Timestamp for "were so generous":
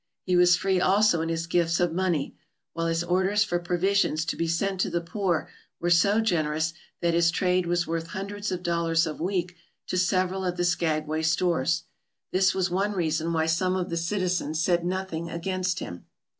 5.79-6.73